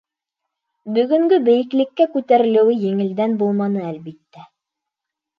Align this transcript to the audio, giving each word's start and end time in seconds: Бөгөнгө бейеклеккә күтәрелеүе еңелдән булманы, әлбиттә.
Бөгөнгө 0.93 1.37
бейеклеккә 1.49 2.07
күтәрелеүе 2.15 2.77
еңелдән 2.85 3.35
булманы, 3.43 3.83
әлбиттә. 3.91 4.47